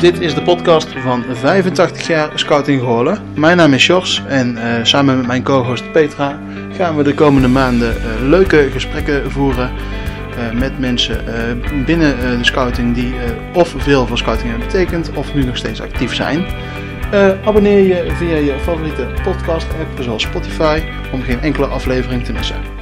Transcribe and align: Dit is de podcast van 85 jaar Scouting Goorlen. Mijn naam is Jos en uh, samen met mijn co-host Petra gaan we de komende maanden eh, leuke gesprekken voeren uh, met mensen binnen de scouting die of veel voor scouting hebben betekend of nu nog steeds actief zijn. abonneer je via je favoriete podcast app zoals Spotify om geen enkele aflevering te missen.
Dit 0.00 0.20
is 0.20 0.34
de 0.34 0.42
podcast 0.42 0.88
van 0.88 1.24
85 1.32 2.06
jaar 2.06 2.30
Scouting 2.34 2.80
Goorlen. 2.80 3.18
Mijn 3.34 3.56
naam 3.56 3.72
is 3.72 3.86
Jos 3.86 4.22
en 4.28 4.56
uh, 4.56 4.62
samen 4.82 5.16
met 5.16 5.26
mijn 5.26 5.42
co-host 5.42 5.92
Petra 5.92 6.40
gaan 6.72 6.96
we 6.96 7.02
de 7.02 7.14
komende 7.14 7.48
maanden 7.48 7.96
eh, 7.96 8.28
leuke 8.28 8.68
gesprekken 8.72 9.30
voeren 9.30 9.70
uh, 9.70 10.58
met 10.58 10.78
mensen 10.78 11.24
binnen 11.86 12.38
de 12.38 12.44
scouting 12.44 12.94
die 12.94 13.14
of 13.52 13.74
veel 13.76 14.06
voor 14.06 14.18
scouting 14.18 14.48
hebben 14.50 14.66
betekend 14.66 15.10
of 15.14 15.34
nu 15.34 15.44
nog 15.44 15.56
steeds 15.56 15.80
actief 15.80 16.14
zijn. 16.14 16.44
abonneer 17.44 17.86
je 17.86 18.12
via 18.16 18.36
je 18.36 18.54
favoriete 18.62 19.06
podcast 19.22 19.66
app 19.80 20.02
zoals 20.02 20.22
Spotify 20.22 20.80
om 21.12 21.22
geen 21.22 21.40
enkele 21.40 21.66
aflevering 21.66 22.24
te 22.24 22.32
missen. 22.32 22.79